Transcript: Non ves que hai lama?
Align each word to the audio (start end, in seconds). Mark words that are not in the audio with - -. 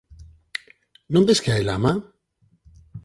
Non 1.13 1.25
ves 1.27 1.41
que 1.43 1.51
hai 1.53 1.63
lama? 1.67 1.91